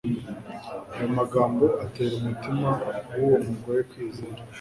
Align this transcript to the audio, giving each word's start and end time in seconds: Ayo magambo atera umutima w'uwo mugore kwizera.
Ayo 0.93 1.07
magambo 1.19 1.65
atera 1.85 2.13
umutima 2.21 2.69
w'uwo 3.15 3.37
mugore 3.47 3.81
kwizera. 3.89 4.41